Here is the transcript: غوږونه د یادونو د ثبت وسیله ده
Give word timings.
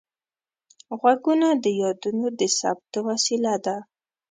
غوږونه 0.99 1.47
د 1.63 1.65
یادونو 1.81 2.27
د 2.39 2.41
ثبت 2.59 2.93
وسیله 3.07 3.53
ده 3.65 3.77